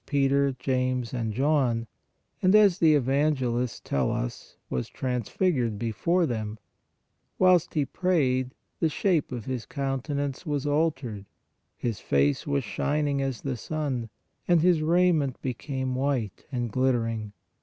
[0.07, 1.85] Peter, James and John,
[2.41, 6.57] and, as the evangelists tell us, was transfigured before them;
[7.37, 11.27] whilst He prayed, the shape of His countenance was altered,
[11.77, 14.09] His face was shining as the sun,
[14.47, 17.33] and His raiment became white and glittering.